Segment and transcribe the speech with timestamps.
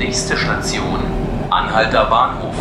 [0.00, 0.98] Nächste Station,
[1.50, 2.54] Anhalter Bahnhof.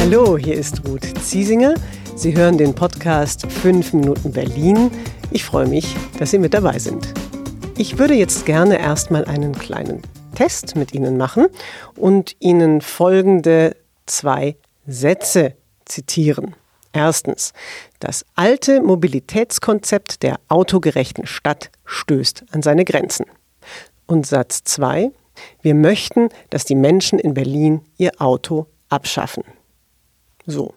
[0.00, 1.76] Hallo, hier ist Ruth Ziesinger.
[2.14, 4.90] Sie hören den Podcast 5 Minuten Berlin.
[5.30, 7.14] Ich freue mich, dass Sie mit dabei sind.
[7.78, 10.02] Ich würde jetzt gerne erstmal einen kleinen
[10.34, 11.46] Test mit Ihnen machen
[11.96, 15.54] und Ihnen folgende zwei Sätze
[15.86, 16.54] zitieren.
[16.92, 17.52] Erstens,
[18.00, 23.26] das alte Mobilitätskonzept der autogerechten Stadt stößt an seine Grenzen.
[24.06, 25.12] Und Satz 2,
[25.62, 29.44] wir möchten, dass die Menschen in Berlin ihr Auto abschaffen.
[30.46, 30.74] So,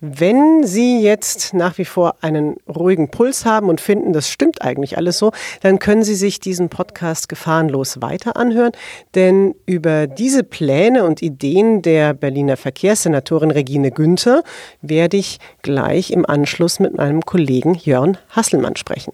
[0.00, 4.96] wenn Sie jetzt nach wie vor einen ruhigen Puls haben und finden, das stimmt eigentlich
[4.96, 8.72] alles so, dann können Sie sich diesen Podcast gefahrenlos weiter anhören,
[9.14, 14.42] denn über diese Pläne und Ideen der Berliner Verkehrssenatorin Regine Günther
[14.80, 19.12] werde ich gleich im Anschluss mit meinem Kollegen Jörn Hasselmann sprechen.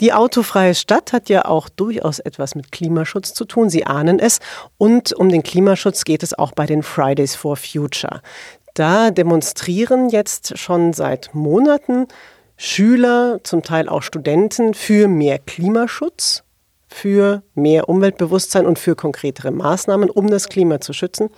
[0.00, 3.70] Die autofreie Stadt hat ja auch durchaus etwas mit Klimaschutz zu tun.
[3.70, 4.40] Sie ahnen es.
[4.76, 8.20] Und um den Klimaschutz geht es auch bei den Fridays for Future.
[8.76, 12.08] Da demonstrieren jetzt schon seit Monaten
[12.58, 16.44] Schüler, zum Teil auch Studenten für mehr Klimaschutz,
[16.86, 21.30] für mehr Umweltbewusstsein und für konkretere Maßnahmen, um das Klima zu schützen.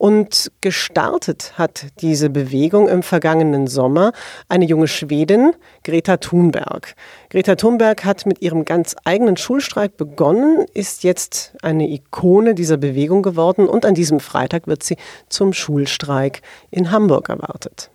[0.00, 4.12] Und gestartet hat diese Bewegung im vergangenen Sommer
[4.48, 5.52] eine junge Schwedin,
[5.84, 6.94] Greta Thunberg.
[7.28, 13.20] Greta Thunberg hat mit ihrem ganz eigenen Schulstreik begonnen, ist jetzt eine Ikone dieser Bewegung
[13.20, 14.96] geworden und an diesem Freitag wird sie
[15.28, 16.40] zum Schulstreik
[16.70, 17.90] in Hamburg erwartet.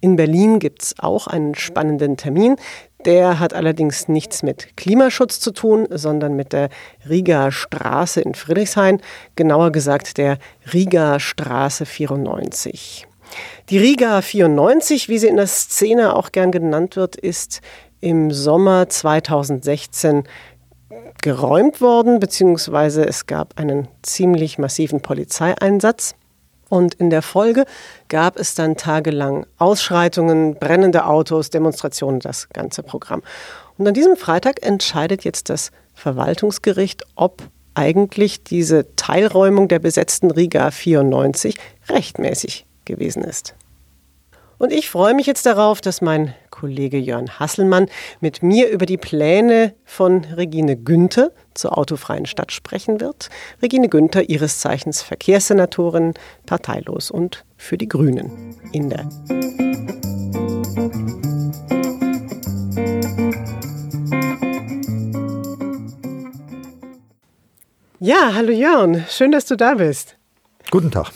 [0.00, 2.54] In Berlin gibt es auch einen spannenden Termin.
[3.04, 6.68] Der hat allerdings nichts mit Klimaschutz zu tun, sondern mit der
[7.08, 9.00] Riga Straße in Friedrichshain,
[9.34, 10.38] genauer gesagt der
[10.72, 13.06] Riga Straße 94.
[13.70, 17.60] Die Riga 94, wie sie in der Szene auch gern genannt wird, ist
[18.00, 20.24] im Sommer 2016
[21.22, 26.14] geräumt worden, beziehungsweise es gab einen ziemlich massiven Polizeieinsatz.
[26.72, 27.66] Und in der Folge
[28.08, 33.22] gab es dann tagelang Ausschreitungen, brennende Autos, Demonstrationen, das ganze Programm.
[33.76, 37.42] Und an diesem Freitag entscheidet jetzt das Verwaltungsgericht, ob
[37.74, 41.58] eigentlich diese Teilräumung der besetzten Riga 94
[41.90, 43.54] rechtmäßig gewesen ist.
[44.56, 47.86] Und ich freue mich jetzt darauf, dass mein Kollege Jörn Hasselmann
[48.20, 53.30] mit mir über die Pläne von Regine Günther zur autofreien Stadt sprechen wird.
[53.60, 56.14] Regine Günther, ihres Zeichens Verkehrssenatorin,
[56.46, 59.08] parteilos und für die Grünen in der
[67.98, 70.16] Ja, hallo Jörn, schön, dass du da bist.
[70.70, 71.10] Guten Tag.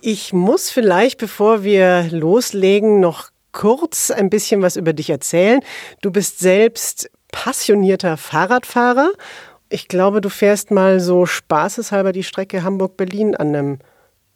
[0.00, 5.60] Ich muss vielleicht, bevor wir loslegen, noch kurz ein bisschen was über dich erzählen.
[6.00, 9.10] Du bist selbst passionierter Fahrradfahrer.
[9.68, 13.78] Ich glaube, du fährst mal so spaßeshalber die Strecke Hamburg-Berlin an einem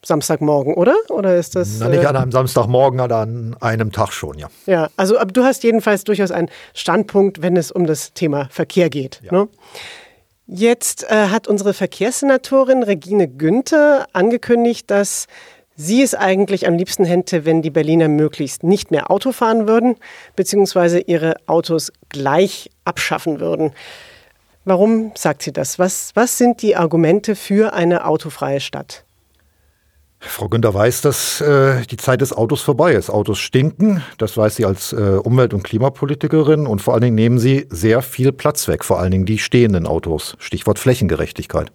[0.05, 0.97] Samstagmorgen, oder?
[1.09, 1.79] Oder ist das?
[1.79, 4.49] Na, nicht äh, an einem Samstagmorgen, aber an einem Tag schon, ja.
[4.67, 8.91] Ja, also aber du hast jedenfalls durchaus einen Standpunkt, wenn es um das Thema Verkehr
[8.91, 9.21] geht.
[9.23, 9.33] Ja.
[9.33, 9.49] Ne?
[10.49, 15.29] Jetzt äh, hat unsere Verkehrssenatorin Regine Günther angekündigt, dass
[15.77, 19.97] sie es eigentlich am liebsten hätte, wenn die Berliner möglichst nicht mehr Auto fahren würden,
[20.37, 23.73] beziehungsweise ihre Autos gleich abschaffen würden.
[24.65, 25.79] Warum sagt sie das?
[25.79, 29.05] Was, was sind die Argumente für eine autofreie Stadt?
[30.21, 33.11] Frau Günther weiß, dass äh, die Zeit des Autos vorbei ist.
[33.11, 37.39] Autos stinken, das weiß sie als äh, Umwelt- und Klimapolitikerin und vor allen Dingen nehmen
[37.41, 40.37] sie sehr viel Platz weg, vor allen Dingen die stehenden Autos.
[40.39, 41.73] Stichwort Flächengerechtigkeit.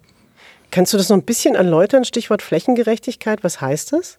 [0.70, 2.04] Kannst du das noch ein bisschen erläutern?
[2.04, 4.18] Stichwort Flächengerechtigkeit, was heißt das?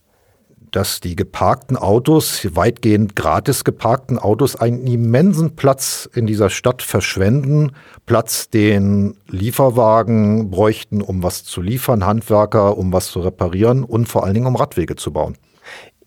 [0.72, 7.72] dass die geparkten Autos, weitgehend gratis geparkten Autos, einen immensen Platz in dieser Stadt verschwenden.
[8.06, 14.24] Platz, den Lieferwagen bräuchten, um was zu liefern, Handwerker, um was zu reparieren und vor
[14.24, 15.38] allen Dingen um Radwege zu bauen.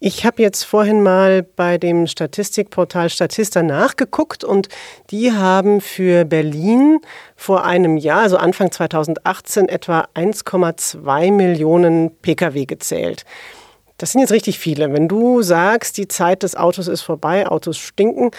[0.04, 4.68] Ich habe jetzt vorhin mal bei dem Statistikportal Statista nachgeguckt und
[5.12, 6.98] die haben für Berlin
[7.36, 13.24] vor einem Jahr, also Anfang 2018, etwa 1,2 Millionen Pkw gezählt.
[13.96, 14.92] Das sind jetzt richtig viele.
[14.92, 18.32] Wenn du sagst, die Zeit des Autos ist vorbei, Autos stinken,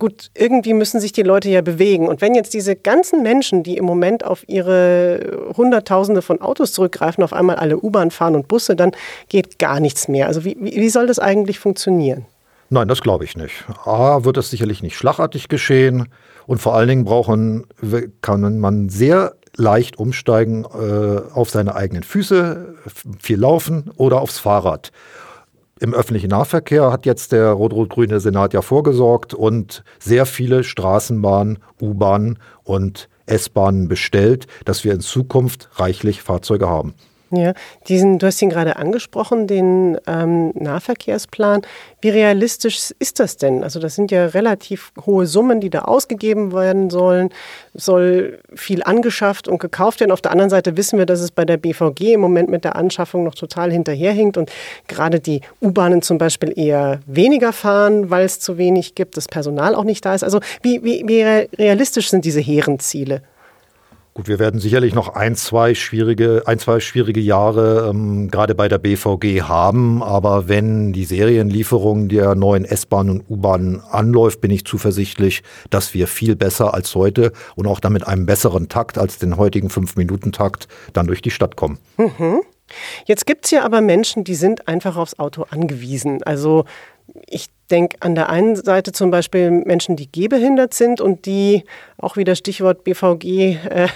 [0.00, 2.08] gut, irgendwie müssen sich die Leute ja bewegen.
[2.08, 7.22] Und wenn jetzt diese ganzen Menschen, die im Moment auf ihre Hunderttausende von Autos zurückgreifen,
[7.22, 8.90] auf einmal alle U-Bahn fahren und Busse, dann
[9.28, 10.26] geht gar nichts mehr.
[10.26, 12.26] Also wie, wie soll das eigentlich funktionieren?
[12.70, 13.64] Nein, das glaube ich nicht.
[13.84, 16.08] A, wird das sicherlich nicht schlagartig geschehen.
[16.46, 17.66] Und vor allen Dingen brauchen,
[18.22, 22.74] kann man sehr leicht umsteigen äh, auf seine eigenen Füße,
[23.20, 24.90] viel laufen oder aufs Fahrrad.
[25.82, 32.38] Im öffentlichen Nahverkehr hat jetzt der rot-rot-grüne Senat ja vorgesorgt und sehr viele Straßenbahnen, U-Bahnen
[32.64, 36.92] und S-Bahnen bestellt, dass wir in Zukunft reichlich Fahrzeuge haben.
[37.32, 37.52] Ja,
[37.86, 41.62] diesen, du hast ihn gerade angesprochen, den ähm, Nahverkehrsplan.
[42.00, 43.62] Wie realistisch ist das denn?
[43.62, 47.30] Also das sind ja relativ hohe Summen, die da ausgegeben werden sollen.
[47.72, 50.10] Soll viel angeschafft und gekauft werden.
[50.10, 52.74] Auf der anderen Seite wissen wir, dass es bei der BVG im Moment mit der
[52.74, 54.50] Anschaffung noch total hinterherhinkt und
[54.88, 59.76] gerade die U-Bahnen zum Beispiel eher weniger fahren, weil es zu wenig gibt, das Personal
[59.76, 60.24] auch nicht da ist.
[60.24, 63.22] Also wie, wie, wie realistisch sind diese hehren Ziele?
[64.20, 68.68] Gut, wir werden sicherlich noch ein, zwei schwierige, ein, zwei schwierige Jahre ähm, gerade bei
[68.68, 70.02] der BVG haben.
[70.02, 76.06] Aber wenn die Serienlieferung der neuen S-Bahn und U-Bahn anläuft, bin ich zuversichtlich, dass wir
[76.06, 80.68] viel besser als heute und auch dann mit einem besseren Takt als den heutigen Fünf-Minuten-Takt
[80.92, 81.78] dann durch die Stadt kommen.
[81.96, 82.42] Mhm.
[83.06, 86.22] Jetzt gibt es ja aber Menschen, die sind einfach aufs Auto angewiesen.
[86.24, 86.66] Also
[87.26, 91.64] ich denke an der einen Seite zum Beispiel Menschen, die gehbehindert sind und die,
[91.98, 93.88] auch wieder Stichwort BVG, äh,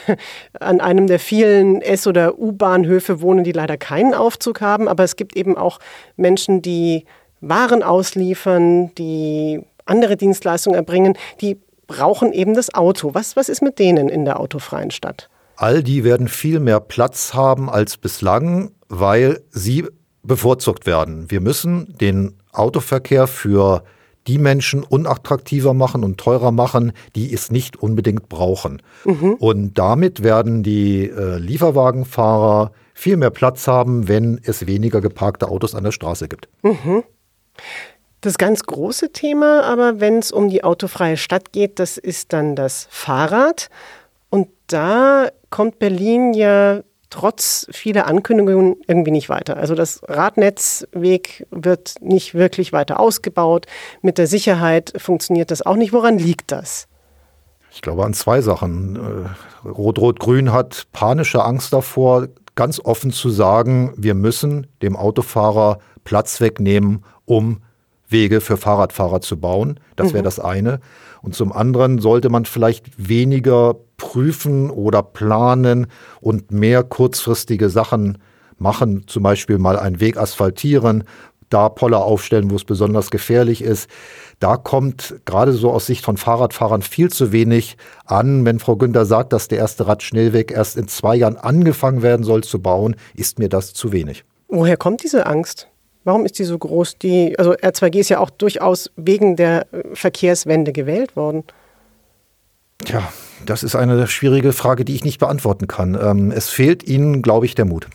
[0.61, 4.89] an einem der vielen S- oder U-Bahnhöfe wohnen, die leider keinen Aufzug haben.
[4.89, 5.79] Aber es gibt eben auch
[6.17, 7.05] Menschen, die
[7.41, 13.13] Waren ausliefern, die andere Dienstleistungen erbringen, die brauchen eben das Auto.
[13.13, 15.29] Was, was ist mit denen in der autofreien Stadt?
[15.57, 19.87] All die werden viel mehr Platz haben als bislang, weil sie
[20.25, 21.31] bevorzugt werden.
[21.31, 23.85] Wir müssen den Autoverkehr für
[24.27, 28.81] die Menschen unattraktiver machen und teurer machen, die es nicht unbedingt brauchen.
[29.05, 29.35] Mhm.
[29.35, 35.75] Und damit werden die äh, Lieferwagenfahrer viel mehr Platz haben, wenn es weniger geparkte Autos
[35.75, 36.49] an der Straße gibt.
[36.63, 37.03] Mhm.
[38.23, 42.57] Das ganz große Thema, aber wenn es um die autofreie Stadt geht, das ist dann
[42.57, 43.69] das Fahrrad.
[44.31, 46.83] Und da kommt Berlin ja
[47.15, 49.57] trotz vieler Ankündigungen irgendwie nicht weiter.
[49.57, 53.67] Also das Radnetzweg wird nicht wirklich weiter ausgebaut.
[54.03, 55.93] Mit der Sicherheit funktioniert das auch nicht.
[55.93, 56.89] Woran liegt das?
[57.71, 58.97] Ich glaube an zwei Sachen.
[58.97, 62.27] Äh, Rot-Rot-Grün hat panische Angst davor,
[62.57, 67.63] ganz offen zu sagen, wir müssen dem Autofahrer Platz wegnehmen, um
[68.09, 69.79] Wege für Fahrradfahrer zu bauen.
[69.95, 70.25] Das wäre mhm.
[70.25, 70.81] das eine.
[71.25, 75.87] Und zum anderen sollte man vielleicht weniger prüfen oder planen
[76.21, 78.19] und mehr kurzfristige Sachen
[78.59, 81.05] machen, zum Beispiel mal einen Weg asphaltieren,
[81.49, 83.89] da Poller aufstellen, wo es besonders gefährlich ist.
[84.39, 88.45] Da kommt gerade so aus Sicht von Fahrradfahrern viel zu wenig an.
[88.45, 92.45] Wenn Frau Günther sagt, dass der erste Radschnellweg erst in zwei Jahren angefangen werden soll
[92.45, 94.25] zu bauen, ist mir das zu wenig.
[94.49, 95.69] Woher kommt diese Angst?
[96.05, 96.99] Warum ist die so groß?
[96.99, 101.45] Die, also R2G ist ja auch durchaus wegen der Verkehrswende gewählt worden.
[102.85, 103.11] Tja,
[103.47, 105.99] das ist eine schwierige Frage, die ich nicht beantworten kann.
[106.01, 107.89] Ähm, es fehlt Ihnen, glaube ich, der Mut.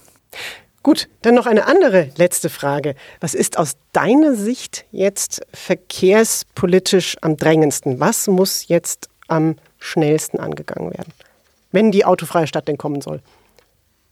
[0.81, 2.95] Gut, dann noch eine andere letzte Frage.
[3.19, 7.99] Was ist aus deiner Sicht jetzt verkehrspolitisch am drängendsten?
[7.99, 11.13] Was muss jetzt am schnellsten angegangen werden,
[11.71, 13.21] wenn die autofreie Stadt denn kommen soll?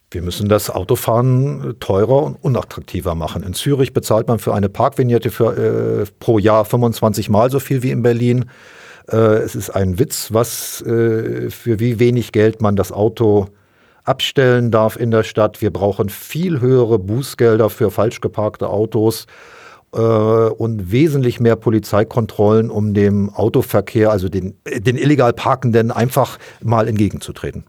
[0.10, 3.44] Wir müssen das Autofahren teurer und unattraktiver machen.
[3.44, 7.84] In Zürich bezahlt man für eine Parkvignette für, äh, pro Jahr 25 Mal so viel
[7.84, 8.46] wie in Berlin.
[9.12, 13.48] Äh, es ist ein Witz, was äh, für wie wenig Geld man das Auto
[14.06, 15.62] abstellen darf in der Stadt.
[15.62, 19.28] Wir brauchen viel höhere Bußgelder für falsch geparkte Autos
[19.94, 26.88] äh, und wesentlich mehr Polizeikontrollen, um dem Autoverkehr, also den, den illegal Parkenden, einfach mal
[26.88, 27.66] entgegenzutreten.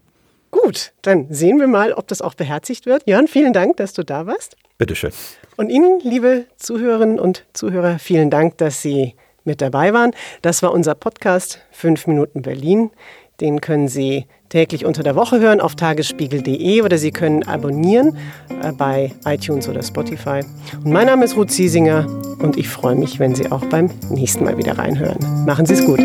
[0.51, 3.03] Gut, dann sehen wir mal, ob das auch beherzigt wird.
[3.05, 4.55] Jörn, vielen Dank, dass du da warst.
[4.77, 5.11] Bitteschön.
[5.57, 10.11] Und Ihnen, liebe Zuhörerinnen und Zuhörer, vielen Dank, dass Sie mit dabei waren.
[10.41, 12.91] Das war unser Podcast 5 Minuten Berlin.
[13.41, 18.17] Den können Sie täglich unter der Woche hören auf tagesspiegel.de oder Sie können abonnieren
[18.61, 20.41] äh, bei iTunes oder Spotify.
[20.83, 22.07] Und mein Name ist Ruth Ziesinger
[22.39, 25.45] und ich freue mich, wenn Sie auch beim nächsten Mal wieder reinhören.
[25.45, 25.99] Machen Sie es gut.